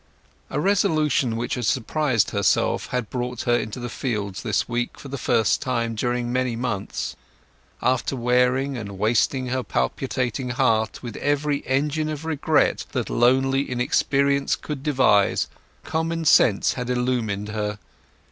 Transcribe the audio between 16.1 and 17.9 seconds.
sense had illuminated her.